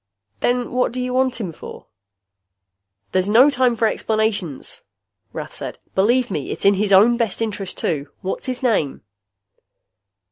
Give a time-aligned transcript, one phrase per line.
[0.39, 1.85] "Then what you want him for?"
[3.11, 4.81] "There's no time for explanations,"
[5.31, 5.77] Rath said.
[5.93, 8.07] "Believe me, it's in his own best interest, too.
[8.21, 9.03] What is his name?"